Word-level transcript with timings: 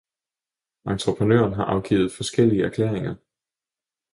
Entreprenøren 0.93 1.53
har 1.53 1.65
afgivet 1.65 2.11
forskellige 2.11 2.65
erklæringer. 2.65 3.15